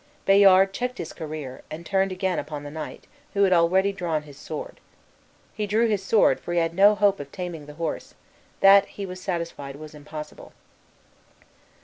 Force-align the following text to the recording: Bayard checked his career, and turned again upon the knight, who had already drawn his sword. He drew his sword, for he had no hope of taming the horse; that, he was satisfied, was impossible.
Bayard 0.25 0.73
checked 0.73 0.97
his 0.97 1.13
career, 1.13 1.61
and 1.69 1.85
turned 1.85 2.11
again 2.11 2.39
upon 2.39 2.63
the 2.63 2.71
knight, 2.71 3.05
who 3.35 3.43
had 3.43 3.53
already 3.53 3.93
drawn 3.93 4.23
his 4.23 4.35
sword. 4.35 4.79
He 5.53 5.67
drew 5.67 5.87
his 5.87 6.01
sword, 6.01 6.39
for 6.39 6.53
he 6.53 6.59
had 6.59 6.73
no 6.73 6.95
hope 6.95 7.19
of 7.19 7.31
taming 7.31 7.67
the 7.67 7.75
horse; 7.75 8.15
that, 8.61 8.87
he 8.87 9.05
was 9.05 9.21
satisfied, 9.21 9.75
was 9.75 9.93
impossible. 9.93 10.53